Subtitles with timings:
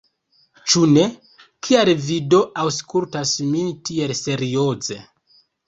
[0.71, 1.03] Ĉu ne?
[1.67, 5.03] Kial Vi do aŭskultas min tiel serioze!